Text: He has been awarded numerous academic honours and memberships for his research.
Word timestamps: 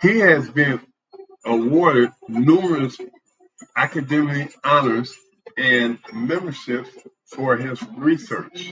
He 0.00 0.18
has 0.20 0.48
been 0.48 0.80
awarded 1.44 2.10
numerous 2.28 2.96
academic 3.76 4.54
honours 4.64 5.12
and 5.58 5.98
memberships 6.12 6.90
for 7.24 7.56
his 7.56 7.82
research. 7.96 8.62